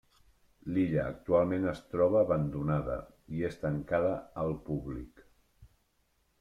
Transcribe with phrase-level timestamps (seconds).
[0.77, 2.97] L'illa actualment es troba abandonada,
[3.41, 5.25] i és tancada al públic.